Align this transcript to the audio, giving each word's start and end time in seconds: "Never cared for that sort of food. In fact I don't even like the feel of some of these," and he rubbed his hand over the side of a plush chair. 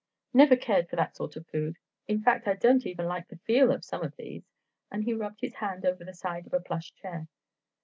"Never 0.33 0.55
cared 0.55 0.89
for 0.89 0.95
that 0.95 1.15
sort 1.15 1.35
of 1.35 1.45
food. 1.49 1.77
In 2.07 2.23
fact 2.23 2.47
I 2.47 2.55
don't 2.55 2.87
even 2.87 3.05
like 3.05 3.27
the 3.27 3.37
feel 3.45 3.71
of 3.71 3.85
some 3.85 4.01
of 4.01 4.15
these," 4.15 4.43
and 4.89 5.03
he 5.03 5.13
rubbed 5.13 5.41
his 5.41 5.53
hand 5.53 5.85
over 5.85 6.03
the 6.03 6.15
side 6.15 6.47
of 6.47 6.53
a 6.55 6.59
plush 6.59 6.91
chair. 6.95 7.27